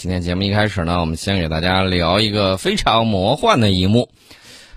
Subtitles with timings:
[0.00, 4.08] 今天节目一开始呢，我们先给大家聊一个非常魔幻的一幕。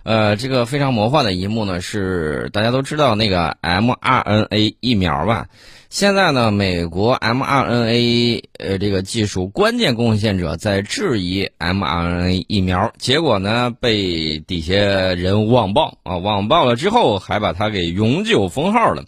[0.03, 5.47] 呃，这个非常魔幻的一幕呢，是大家都知道那个 mRNA 疫苗吧？
[5.89, 19.05] 现在呢，美国 mRNA 呃这个技术关键贡献者在质疑 mRNA 疫苗，结果呢被底下人网暴啊，网暴了之后还把他给永久封号了。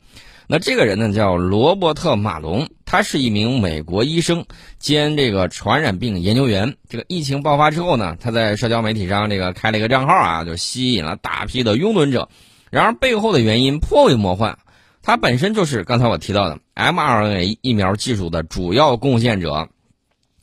[0.47, 4.45] 那这个人呢叫罗伯特·马龙，他是一名美国医生
[4.77, 6.75] 兼这个传染病研究员。
[6.87, 12.29] 这个疫情爆发之后呢，他在社交媒体上这个开了一个账号啊，就吸引了大批的拥趸者。
[12.69, 14.59] 然而背后的原因颇为魔幻，
[15.01, 19.67] 他本身就是刚才我提到的 mRNA 疫苗技术的主要贡献者。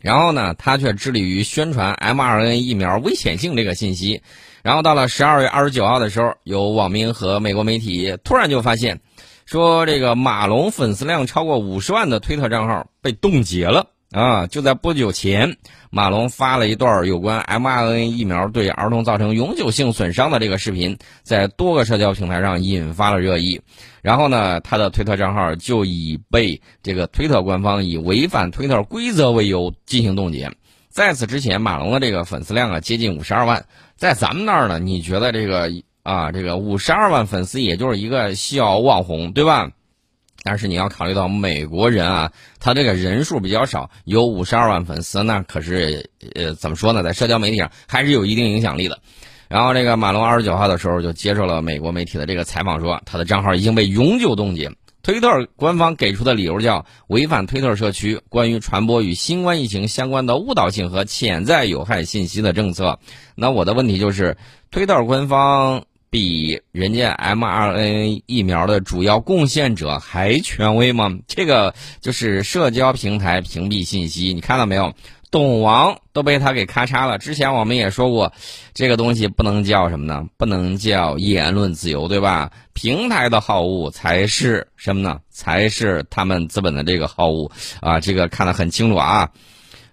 [0.01, 4.21] 然后呢，他却致力于宣传 mRNA 疫苗危险性这个信息。
[4.65, 9.01] 然后到了十二月二十九号的时候，有网民和美国媒体突然就发现。
[9.53, 14.47] 说这个马龙粉丝量超过五十万的推特账号被冻结了啊！
[14.47, 15.59] 就在不久前，
[15.91, 23.61] 马龙发了一段有关 mRNA 疫苗对儿童造成永久性损伤的这个视频，在多个社交平台上引发了热议。
[24.01, 30.51] 然后呢，他的推特账号就已被这个推特官方以违反推特规则为由进行冻结。
[30.89, 33.63] 在此之前，马龙的这个粉丝量啊接近五十二万，
[33.97, 35.71] 在咱们那儿呢，你觉得这个？
[36.03, 39.71] 啊，这个五十二万粉丝也就是一个小网红，对吧？
[40.45, 48.99] 但是你要考虑到美国人啊，他这个人数比较少，有五十二万粉丝，那可是呃，怎么说呢，在社交媒体上还是有一定影响力的。
[49.49, 54.73] 然后这个马龙二十九号的时候就接受了美国媒体的这个采访，说他的账号已经被永久冻结。
[55.05, 62.99] 推特官方给出的理由叫违反推特社区关于传播与新冠疫情相关的误导性和潜在有害信息的政策。
[63.37, 64.37] 那我的问题就是，
[64.73, 65.85] 推特官方。
[66.13, 71.11] 比人家 mRNA 疫苗的主要贡献者还权威吗？
[71.27, 74.93] 这个就是社交平台屏蔽信息，你看到没有？
[75.31, 77.17] 董王都被他给咔嚓了。
[77.17, 78.31] 之前我们也说过，
[78.75, 80.27] 这个东西不能叫什么呢？
[80.37, 82.51] 不能叫言论自由，对吧？
[82.75, 85.21] 平台的好恶才是什么呢？
[85.31, 88.01] 才是他们资本的这个好恶啊！
[88.01, 89.31] 这个看得很清楚啊。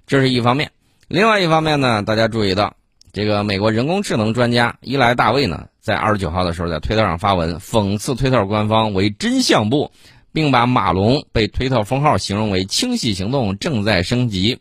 [0.05, 0.71] 这是一方面，
[1.07, 2.73] 另外一方面呢，大家注意到。
[3.11, 9.91] 这个美国人工智能专家伊莱大卫呢，在二十九号的时候在推特上发文讽刺推特官方为真相部，
[10.31, 14.59] 并把马龙被推特封号形容为清洗行动正在升级。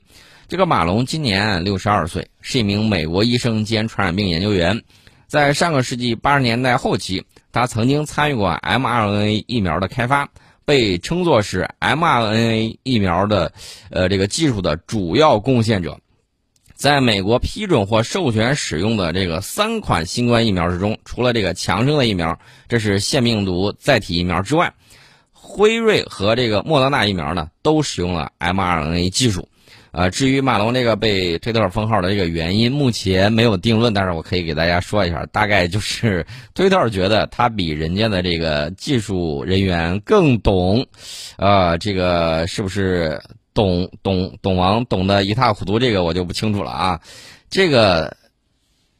[0.48, 4.84] 这个马龙今年六十二岁，是一名美国医生兼传染病研究员。
[5.26, 10.30] 在上个世纪八十年代后期，他曾经参与过 mRNA 疫苗的开发，
[10.64, 13.52] 被称作是 mRNA 疫苗的
[13.90, 16.00] 呃这个技术的主要贡献者。
[16.78, 24.72] 在美国批准或授权使用的这个三款新冠疫苗之中，除了这个强生的疫苗，这是腺病毒载体疫苗之外，
[25.32, 29.48] 辉瑞和这个莫德纳疫苗呢，都使用了 mRNA 技术。
[29.90, 36.24] 啊，至于马龙这个被推特封号的这个原因，目前没有定论，但是我可以给大家说一下，大概就是
[36.54, 40.86] 推特觉得他比人家的这个技术人员更懂，
[41.38, 43.20] 啊，这个是不是？
[43.58, 47.00] 懂懂懂王懂得一塌糊涂，这个我就不清楚了啊。
[47.50, 48.16] 这个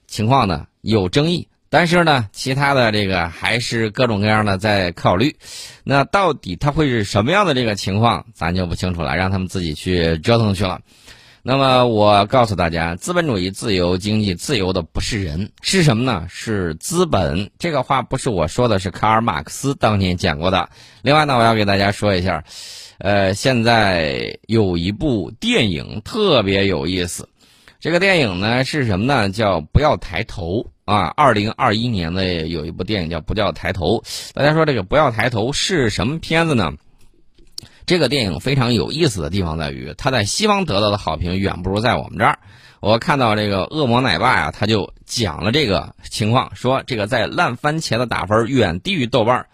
[0.08, 5.36] 情况呢有争议，但是呢，其他的这个还是各种各样的在考虑。
[5.84, 10.80] 那到底他会是什么样的这个情况，咱就不清楚了，让他们自己去折腾去了。
[11.43, 16.26] 那么我告诉大家，资本主义自由经济自由的不是人，是什么呢？
[16.28, 17.50] 是资本。
[17.59, 20.69] 这个话不是我说的，是卡尔马克思当年讲过的。
[21.03, 22.44] 另外呢，我要给大家说一下。
[22.98, 27.28] 呃，现在有一部电影特别有意思，
[27.78, 29.31] 这个电影呢是什么呢？
[29.31, 31.15] 叫《不要抬头》啊！
[31.16, 33.98] 二零二一年的有一部电影叫《不要抬头》。
[34.34, 36.72] 大家说这个《不要抬头》是什么片子呢？
[37.88, 42.38] 这个电影非常有意思的地方在于，它在西方得到的好评远不如在我们这儿。
[42.81, 49.47] 我看到这个恶魔奶爸呀，他就讲了这个情况，说这个在烂番茄的打分远低于豆瓣。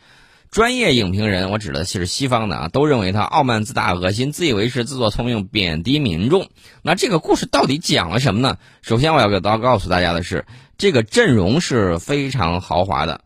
[0.50, 6.49] 专业影评人，我指的是西方的啊，都认为他傲慢自大、恶心、自以为是、自作聪明、贬低民众。
[6.83, 8.56] 那这个故事到底讲了什么呢？
[8.82, 10.44] 首先，我要给大告诉大家的是，
[10.76, 13.20] 这个阵容是非常豪华的。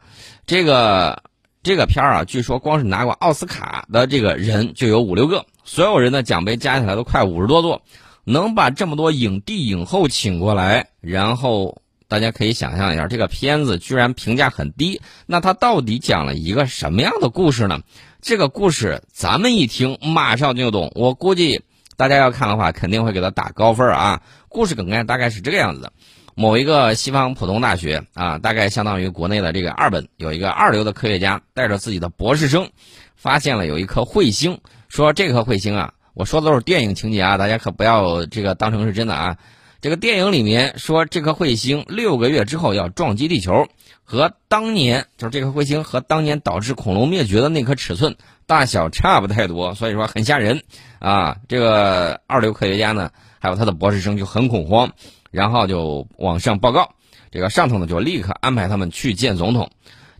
[0.47, 1.23] 这个
[1.69, 7.83] 这个片儿啊，据说光是拿过奥斯卡的这个人就有五六个，所有人的奖杯加起来都快五十多座，
[8.25, 11.83] 能把这么多影帝影后请过来，然后。
[12.11, 17.81] 大家可以想象一下，这个片子居然评价很低，那它到底讲了一个什么样的故事呢？
[18.23, 21.61] 这个故事咱们一听马上就懂，我估计
[21.99, 24.23] 大家要看的话肯定会给他打高分啊。
[24.49, 25.93] 故事梗概大概是这个样子的：
[26.39, 32.71] 某一个西方普通大学啊，大概相当于国内的这个二本，有一个二流的科学家带着自己的博士生，
[33.17, 35.95] 发现了有一颗彗星，说这颗彗星啊。
[36.15, 39.37] 我说的都是电影情节啊，大家可不要这个当成是真的啊。
[39.81, 43.67] 这个电影里面说，这颗彗星六个月之后要撞击地球，
[44.05, 48.15] 和当年就是这颗彗星和当年导致恐龙灭绝的那颗尺寸
[48.47, 50.63] 大小差不太多，所以说很吓人
[51.01, 51.39] 啊。
[51.49, 53.11] 这个二流科学家呢，
[53.41, 54.93] 还有他的博士生就很恐慌，
[55.31, 56.95] 然后就往上报告，
[57.31, 59.71] 这个上头呢就立刻安排他们去见总统。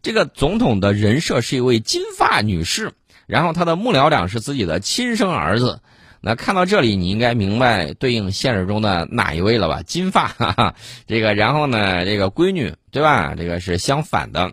[0.03, 2.93] 这个总统的人设是一位金发女士，
[3.27, 5.81] 然后他的幕僚长是自己的亲生儿子。
[6.21, 9.83] 那看到这里，你应该明白对应现实中的哪一位了吧？
[9.83, 10.75] 金发， 哈哈，
[11.07, 13.35] 这个，然后呢，这个闺女，对吧？
[13.37, 14.53] 这个是相反的。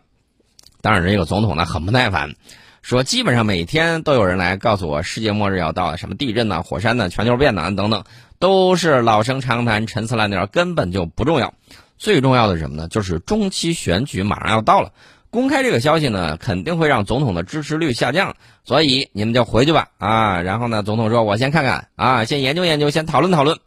[0.81, 2.35] 当然，这个总统呢很不耐烦，
[2.83, 8.03] 说基本上每天都有人来告诉我世界末日要到了，什么地震呢、火山呢、全球变暖等等，
[8.39, 11.53] 都是老生常谈、陈词滥调，根本就不重要。
[11.97, 12.87] 最重要的是什么呢？
[12.89, 14.91] 就是中期选举马上要到了。
[15.29, 20.41] 公开这个消息呢，肯定会让总统的支持率下降，所以你们就回去吧啊！
[20.41, 23.57] 然后呢，总统说：“我先看看啊，先研究研究，先讨论讨论。”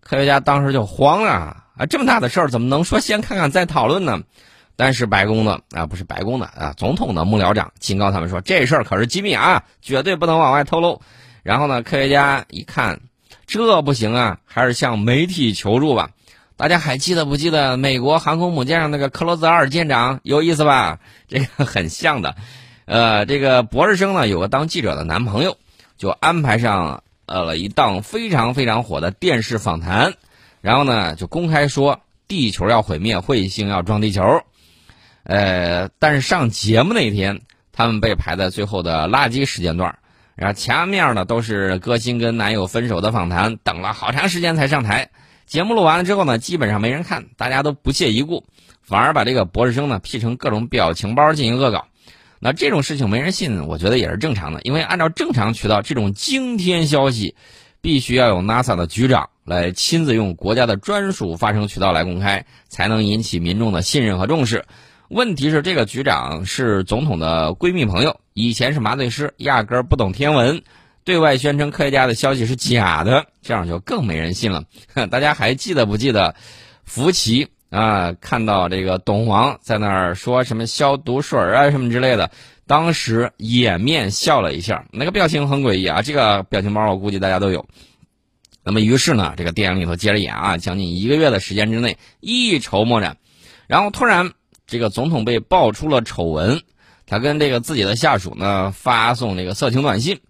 [0.00, 1.86] 科学家当时就慌了啊！
[1.88, 4.20] 这么大的事儿怎么能说先看看再讨论呢？
[4.76, 11.00] 但是白宫的啊，不是白宫的啊，总统的幕僚长警告他们说：“这事儿可是机密啊，绝对不能往外透露。”
[11.42, 13.00] 然后呢，科学家一看，
[13.48, 16.10] 这不行啊，还是向媒体求助吧。
[16.58, 21.00] 大家还记得不记得美国航空母舰上那个克罗泽尔舰长有意思吧？
[21.28, 22.36] 这个很像的，
[22.84, 25.56] 呃，这个博士生呢有个当记者的男朋友，
[25.96, 30.12] 就安排上呃了一档非常非常火的电视访谈，
[30.60, 34.42] 然后呢就公开说地球要毁灭，彗星要撞地球，
[35.22, 37.40] 呃，但是上节目那天
[37.72, 39.98] 他们被排在最后的垃圾时间段，
[40.38, 45.10] 然后前面呢都是歌星跟男友分手的访谈，等了好长时间才上台。
[45.46, 48.44] 节目录完了之后呢，基本上没人看，大家都不屑一顾，
[48.82, 51.86] 反而把这个博士生呢 P 成各种表情包进行恶搞。
[52.38, 57.34] 那这种事情没人信，我觉得也是正常的，因为按照正常渠道，这种惊天消息
[57.80, 64.66] 必须要有 NASA 的局长来亲自用国家的专属发声渠道来公开，才能引起民众的信任和重视。
[65.08, 70.62] 问题是，这个局长是总统的闺蜜朋友，以前是麻醉师，压根儿不懂天文。
[71.02, 74.64] 对外宣称科学家的消息是假的，这样就更没人信了。
[75.10, 76.34] 大家还记得不记得，
[76.84, 82.30] 福奇啊，看到这个董王在那儿说什么消毒水啊什么之类的，
[82.66, 86.02] 当时掩面笑了一下，那个表情很诡异啊。
[86.02, 87.64] 这个表情包我估计大家都有。
[88.62, 93.16] 那么于是呢，这个电影里头接着演啊，将近一个月的时间之内一筹莫展，
[93.66, 94.32] 然后突然
[94.68, 96.62] 这个总统被爆出了丑闻，
[97.06, 100.20] 他跟这个自己的下属呢发送这个色情短信。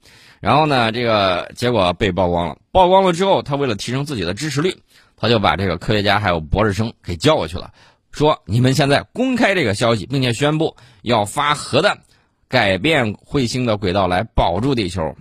[0.40, 2.58] 然后呢，这个结果被曝光了。
[2.70, 4.76] 曝光了之后，他为了提升自己的支持率，
[5.16, 7.72] 他就把这个科学家还有博士生给叫过去了，
[8.12, 11.98] 说：“你们现在公开这个消息，并且宣布要发核弹，
[12.46, 15.16] 改变彗星的轨道来保住地球。”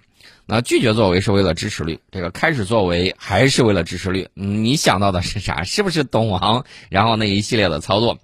[0.45, 4.29] 那拒绝作为是为了支持率，这个开始作为还是为了支持率。
[4.35, 5.63] 你想到的是啥？
[5.63, 6.63] 是不是懂王？
[6.89, 8.19] 然后那一系列的操作，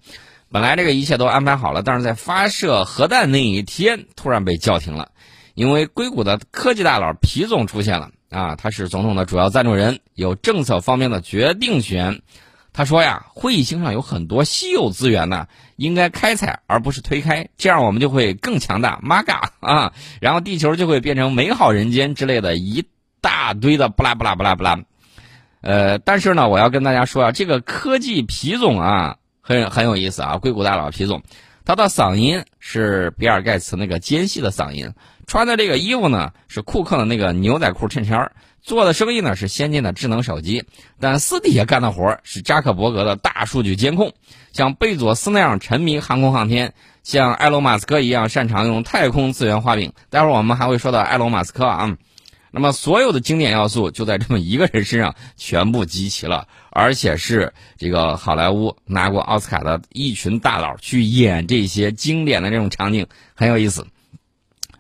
[0.53, 5.09] 本来这个一切都安排好了，但是在发射核弹那一天突然被叫停了。
[5.55, 12.21] 因为硅谷的科技大佬皮总出现了啊，他是总统的主要赞助人，有政策方面的决定权。
[12.71, 18.99] 他说呀，彗星上有很多稀有资源呢，应该开采而不是推开，这样我们就会更强大。
[19.01, 19.93] 妈嘎啊！
[20.21, 22.85] 然后地球就会变成美好人间之类的一
[23.21, 24.79] 大堆的不拉不拉不拉不拉。
[25.61, 31.21] 呃，但是呢，我要跟大家说啊，这个科技皮总啊，很很有意思啊，硅谷大佬皮总。
[31.65, 34.93] 他的嗓音是比尔盖茨那个尖细的嗓音，
[35.27, 38.31] 穿的这个衣服呢是库克的那个牛仔裤衬衫，
[38.61, 40.65] 做的生意呢是先进的智能手机，
[40.99, 44.13] 但私底下干的活是扎克伯格的大数据监控。
[44.51, 49.93] 像贝佐斯那样沉迷航空航天，像埃隆马斯克一样擅长用太空资源画饼。
[50.09, 51.97] 待会儿我们还会说到埃隆马斯克啊。
[52.51, 63.85] 那么所有的经典要素就在这么一个人身上全部集齐了，而且是这个好莱坞拿过奥斯卡的一群大佬去演这些经典的这种场景，很有意思。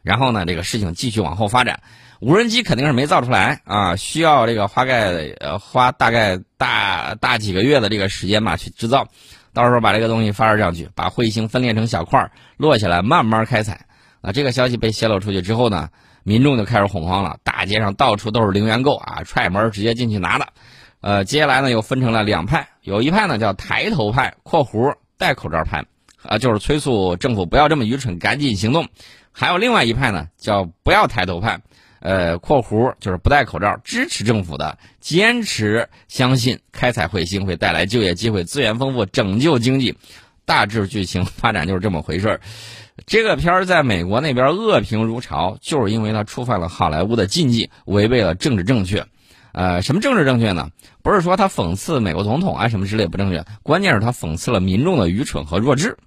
[0.01, 1.81] 然后呢，这个事情继续往后发展，
[2.19, 9.07] 无人机肯定是没造出来啊，需要这个花概呃花大概大大几个月的这个时间吧去制造，
[9.53, 13.85] 到时候把这个东西发射上去，把彗星分裂成小块落下来，慢慢开采。
[14.21, 15.89] 啊，这个消息被泄露出去之后呢？
[16.25, 20.47] 民众就开始恐慌了，大街上到处都是零元购啊，踹门直接进去拿的。
[21.03, 25.83] 呃，接下来呢又分成了两派，有一派呢叫抬头派（括弧戴口罩派），
[26.23, 28.85] 啊，就是催促政府不要这么愚蠢，赶紧行动；
[29.33, 31.59] 还有另外一派呢叫不要抬头派，
[31.99, 39.97] 呃（括弧就是不戴口罩，支持政府的，坚持相信开采彗星会带来就业机会、资源丰富、拯救经济）。
[40.45, 42.41] 大致剧情发展就是这么回事儿。
[43.05, 49.05] 这个片儿在美国那边恶评如潮，就是因为它触犯了好莱坞的禁忌，违背了政治正确。
[49.53, 50.69] 呃，什么政治正确呢？
[51.01, 55.97] 不是说他讽刺美国总统啊什么之类不正确，关键是他讽刺了民众的愚蠢和弱智。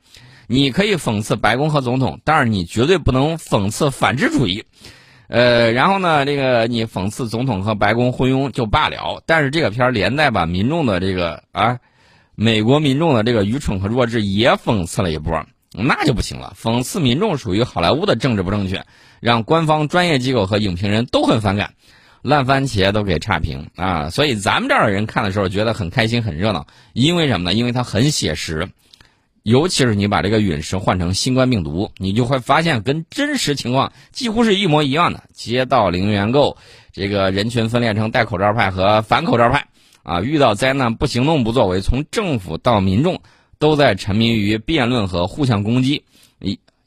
[0.48, 4.64] 你可以讽刺白宫和总统，但是你绝对不能讽刺反智主义。
[5.28, 11.78] 呃，然后呢，这个你讽刺总统和白宫昏庸就罢了，但是这个片儿连带把民众的这个啊，
[12.34, 15.44] 美国民众的这个愚蠢和弱智也讽刺了一波。
[15.72, 18.82] 那就不行了，讽刺民众属于好莱坞的政治不正确，
[19.20, 21.74] 让官方、专业机构和影评人都很反感，
[22.26, 24.10] 烂番茄都给差评啊！
[24.10, 27.54] 所以咱们这儿的人看的时候觉得很开心、很热闹，因为什么呢？
[27.54, 28.68] 因为它很写实，
[29.44, 35.22] 尤其是你把这个陨石换成新冠病毒，你就会发现跟真实情况几乎是一模一样的。
[35.32, 36.56] 街道零元购，
[36.92, 39.66] 这个人群分裂成戴口罩派和反口罩派
[40.02, 40.20] 啊！
[40.20, 43.20] 遇到灾难不行动不作为，从政府到民众。
[43.58, 46.04] 都在沉迷于辩论和互相攻击，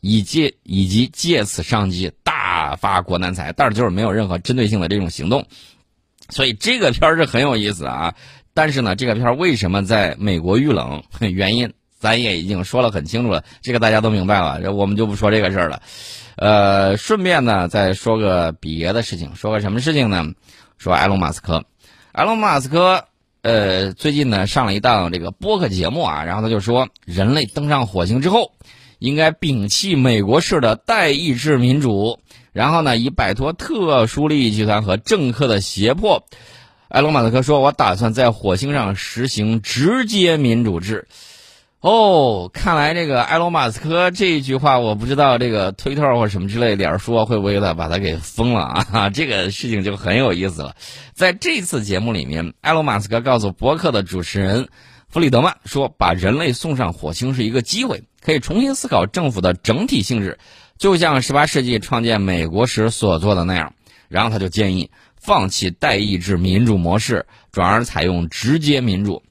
[0.02, 5.46] 以及以及借此商机大发国难财，但是就是没有任何针对性的这种行动，
[6.30, 8.14] 所以这个片儿是很有意思啊。
[8.54, 11.04] 但是呢，这个片儿为什么在美国遇冷？
[11.20, 15.82] 原因咱也已经说了很清楚了，这个大家都明白了，我们就不说这个事儿了。
[16.36, 20.26] 呃，顺便呢再说个别的事情，说个什么事情呢？
[20.78, 21.66] 说埃隆·马斯克，
[22.14, 23.06] 埃隆·马斯克。
[23.42, 28.52] 呃，最近呢上了一档这个播客节目啊，然后他就说，人类登上火星之后，
[29.00, 32.20] 应该摒弃美国式的代议制民主，
[32.54, 36.26] 然后呢以摆脱特殊利益集团和政客的胁迫。
[36.90, 41.08] 埃隆·马斯克说：“我打算在火星上实行直接民主制。”
[41.82, 49.10] 哦，看来这个埃隆·马斯克这一句话，我不知道这个推特或什么之类点说会不会的把他给封了啊？
[49.14, 50.76] 这个事情就很有意思了。
[51.14, 54.68] 在这次节目里面，埃隆·马斯克告诉博客的主持人
[55.08, 60.38] 弗里德曼说：“把人类送上火星是一个机会，可以重新思考政府的整体性质，
[60.78, 63.74] 就像18世纪创建美国时所做的那样。”
[64.10, 69.22] 然后他就建议放弃代议制民主模式，转而采用直接民主。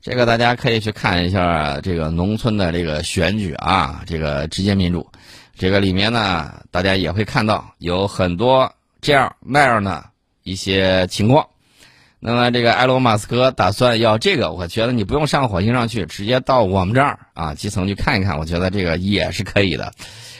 [0.00, 5.06] 这个大家可以去看一下这个农村的这个选举啊，这个直接民主，
[5.54, 10.06] 这个里面呢，大家也会看到有很多这样那样的
[10.42, 11.46] 一些情况。
[12.22, 19.92] 那么这个埃隆·马斯克打算要这个，我觉得你不用上火星上去，直接到我们这儿啊基层去看一看，我觉得这个也是可以的。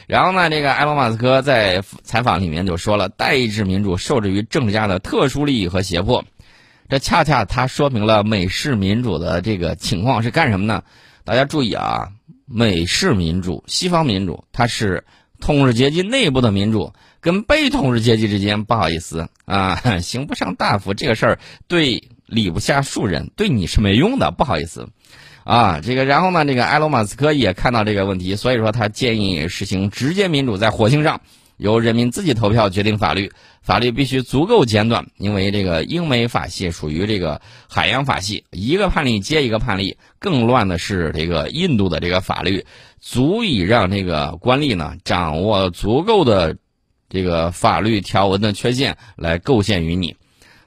[0.07, 6.23] 然后呢，这个埃隆·马斯克在采访里面就说了，代议制民主受制于政治家的特殊利益和胁迫。
[6.91, 10.83] 这恰恰它说明了美式民主的这个情况是干什么呢？
[11.25, 12.09] 大家注意啊，
[12.45, 15.05] 美式民主、西方民主，它是
[15.41, 24.89] 统治阶级内部的民主，跟被统治阶级之间，不好意思啊， 行不上大夫这个事儿，对理不下庶人，对你是没用的，不好意思，
[25.45, 31.21] 啊，这个然后呢，这个埃隆·马斯克也看到这个问题，所以说他建议实行直接民主，在火星上。
[31.57, 39.99] 由人民自己投票决定法律，法律必须足够简短，因为这个英美法系属于这个海洋法系，一个判例接一个判例。
[40.19, 42.65] 更乱的是这个印度的这个法律，
[42.99, 46.57] 足以让这个官吏呢掌握足够的
[47.11, 50.17] 这个法律条文的缺陷来构陷于你。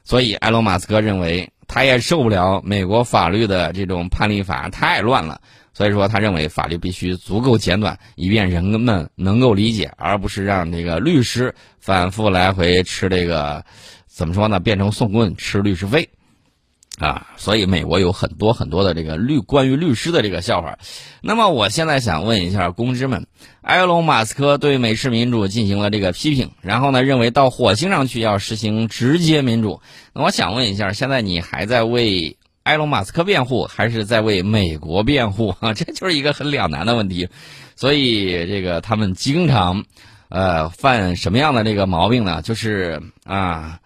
[0.04, 5.42] 所以，埃隆·马斯克认为他也受不了美国法律的这种判例法太乱了。
[5.74, 13.66] 所以说，他认为法律必须足够简短，以便人们能够理解，而不是让这个律师反复来回吃这个，
[14.06, 14.60] 怎么说呢？
[14.60, 16.10] 变成送棍吃律师费，
[17.00, 17.28] 啊！
[17.38, 20.78] 所以美国有很多很多的这个律关于律师的这个笑话。
[21.22, 23.28] 那么，我现在想问一下公知们，
[23.62, 29.82] 埃隆·马斯克对美式民主进行了这个批评，然后呢，认为到火星上去要实行直接民主。
[30.14, 32.38] 那我想问一下，现在你还在为？
[32.64, 35.74] 埃隆·马斯克辩护还是在为美国辩护啊？
[35.76, 37.28] 这就是一个很两难的问题，
[37.76, 39.84] 所以这个他们经常，
[40.30, 42.42] 呃，犯什么样的这个毛病呢？
[42.42, 43.82] 就是啊，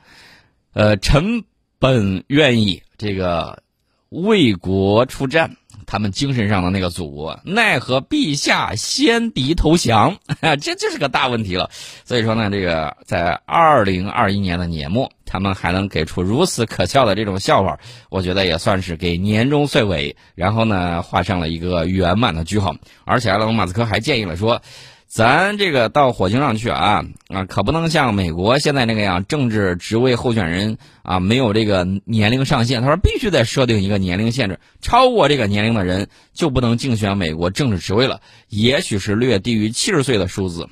[0.73, 1.43] 呃，臣
[1.79, 3.61] 本愿意这个
[4.09, 5.55] 为国出战。
[5.85, 10.17] 他们精神上的那个祖国，奈何陛下先敌投降，
[10.59, 11.69] 这就是个大问题了。
[12.03, 17.79] 所以说呢，这个在二零二一年的年末，他们还能给出如此可笑的这种笑话，
[18.09, 22.75] 我觉得也算是给年终岁尾，然后呢画上了一个圆满的句号。
[23.05, 24.61] 而且埃隆·马斯克还建议了说。
[25.07, 32.81] 咱这个到火星上去啊啊，可不能像美国现在那个样，政治职位候选人啊没有这个年龄上限。
[32.81, 38.19] 他说必须得设定一个年龄限制，超过这个年龄的人就不能竞选美国政治职位了。
[38.49, 40.67] 也许是略低于七十岁的数字。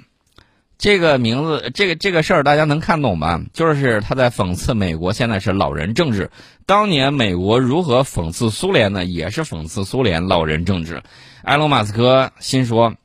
[0.77, 3.41] 这个名字，这个这个事儿，大家能看懂吧？
[3.53, 6.29] 就是他在讽刺美国现在是老人政治。
[6.65, 9.05] 当年美国如何讽刺苏联呢？
[9.05, 11.01] 也是讽刺苏联老人政治。
[11.43, 12.95] 埃隆·马斯克心说：“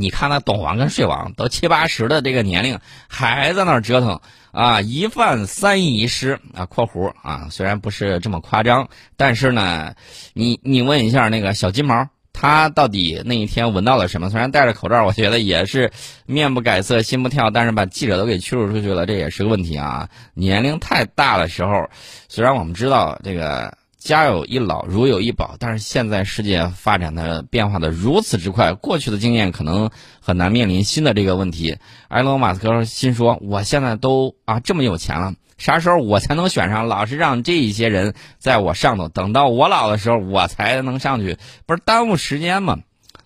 [0.00, 4.80] 你看那懂王跟睡王都七八十的这个年龄，还在那儿折腾啊！
[4.80, 8.88] 一犯三遗失啊，括弧啊，虽然不是这么夸张，
[9.18, 9.94] 但是呢，
[10.32, 14.30] 你你问一下那个小金毛。”他到底那一天闻到了什么？
[14.30, 15.90] 虽然戴着口罩，我觉得也是
[16.24, 20.08] 面不改色心不跳，但是把记者都给驱逐出去了，这也是个问题啊！
[20.32, 21.90] 年龄太大的时候，
[22.28, 29.90] 虽然我们知道这个家有一老如有一宝，但是现在世界发展的变化的如此之快，过去的经验可能
[30.20, 31.76] 很难面临新的这个问题。
[32.08, 36.88] 埃隆·马斯克心说：“我现在都啊这么有钱了。”啥时候我才能选上？
[36.88, 42.78] 老是让这一些人在我上头，等到我老的时候，我才能上去，不是耽误时间吗？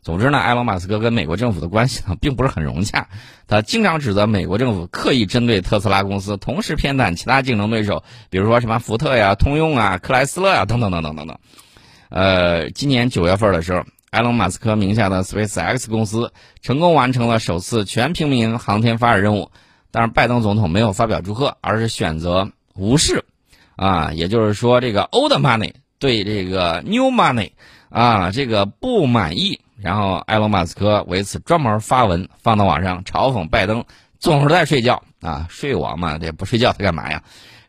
[0.05, 3.09] 总之呢，埃隆·马斯克跟美国政府的关系呢，并不是很融洽。
[3.49, 11.39] 他经常指责美国政府刻意针对特斯拉公司，同时偏袒其他竞争对手，比如说什么福特呀、通用啊、克莱斯勒呀等等等等等等。
[12.11, 19.51] 呃，今年九月份的时候，埃隆·马斯克名下的 SpaceX 公司成功完成了首次全平民航天发射任务。
[19.91, 23.25] 但是拜登总统没有发表祝贺，而是选择无视，
[23.75, 27.53] 啊，也就是说，这个 old money 对这个 new money，
[27.89, 29.61] 啊，这个不满意。
[29.77, 33.85] 然后埃隆·马斯克为此专门发文放到网上嘲讽拜登
[34.19, 37.23] 总是在睡觉啊，睡王嘛，这不睡觉他干嘛呀？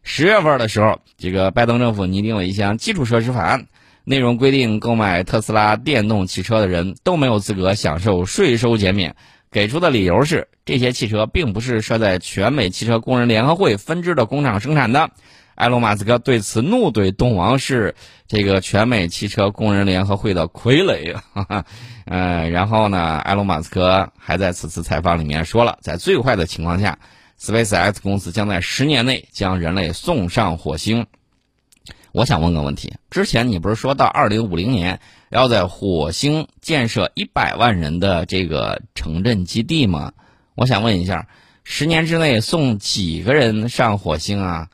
[0.03, 3.65] 十月份的时候，这个拜登政府拟定了一项基础设施法案，
[4.03, 9.15] 内容规定购买特斯拉电动汽车的人都没有资格享受税收减免。
[9.51, 15.09] 给出的理由是，这些汽车并不是设在全美汽车工人联合会分支的工厂生产的。
[15.55, 17.95] 埃隆·马斯克对此怒怼动王是
[18.27, 21.15] 这个全美汽车工人联合会的傀儡。
[22.05, 26.99] 呃，然后呢，埃隆·马斯克还在此次采访里面说了，在最坏的情况下
[27.39, 31.07] ，SpaceX 公司将在十年内将人类送上火星。
[32.11, 34.99] 我想问个问题，之前你不是说到二零五零年？
[35.29, 40.13] 要在火星建设一百万人的这个城镇基地吗？
[40.53, 41.27] 我想问一下，
[41.65, 44.69] 十年之内送几个人上火星啊？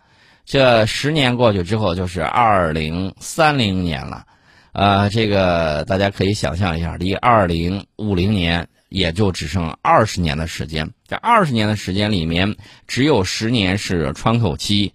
[0.51, 4.25] 这十年过去之后就是二零三零年了，
[4.73, 10.91] 呃，这个大家可以想象一下，离二零五零年也就只剩二十年的时间。
[11.07, 14.93] 这二十年的时间里面，只有十年是窗口期。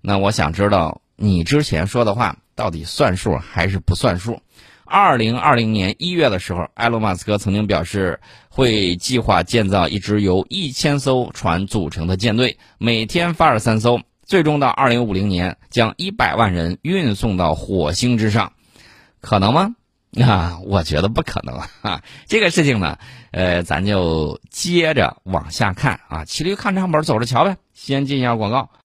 [0.00, 4.40] 那我想知道，你之前说的话到底算数还是不算数？
[4.86, 18.52] 二零二零年一月的时候，埃隆·马斯克曾经表示会计划建造一支由一千艘船组成的舰队，每天发射三艘，最终到二零五零年将一百万人运送到火星之上，
[19.20, 19.74] 可能吗？
[20.22, 22.00] 啊，我觉得不可能啊！
[22.26, 22.98] 这个事情呢，
[23.32, 27.56] 呃，咱就接着往下看啊，骑驴看唱本，走着瞧呗。
[27.72, 28.70] 先进一下广告。